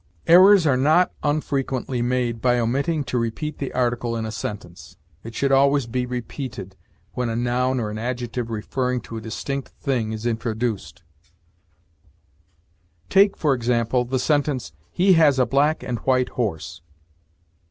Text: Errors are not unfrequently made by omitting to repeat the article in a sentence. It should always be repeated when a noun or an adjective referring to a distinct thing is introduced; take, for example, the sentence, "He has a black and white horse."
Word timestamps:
Errors 0.25 0.65
are 0.65 0.77
not 0.77 1.11
unfrequently 1.21 2.01
made 2.01 2.41
by 2.41 2.57
omitting 2.57 3.03
to 3.03 3.19
repeat 3.19 3.59
the 3.59 3.71
article 3.71 4.15
in 4.17 4.25
a 4.25 4.31
sentence. 4.31 4.97
It 5.23 5.35
should 5.35 5.51
always 5.51 5.85
be 5.85 6.07
repeated 6.07 6.75
when 7.13 7.29
a 7.29 7.35
noun 7.35 7.79
or 7.79 7.91
an 7.91 7.99
adjective 7.99 8.49
referring 8.49 9.01
to 9.01 9.17
a 9.17 9.21
distinct 9.21 9.67
thing 9.79 10.11
is 10.11 10.25
introduced; 10.25 11.03
take, 13.09 13.37
for 13.37 13.53
example, 13.53 14.03
the 14.03 14.17
sentence, 14.17 14.73
"He 14.89 15.13
has 15.13 15.37
a 15.37 15.45
black 15.45 15.83
and 15.83 15.99
white 15.99 16.29
horse." 16.29 16.81